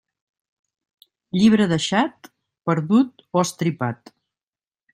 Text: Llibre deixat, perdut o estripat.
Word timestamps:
Llibre 1.37 1.67
deixat, 1.73 2.31
perdut 2.71 3.25
o 3.39 3.45
estripat. 3.47 4.13